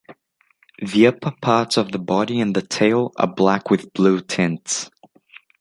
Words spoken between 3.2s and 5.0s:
black with blue tints.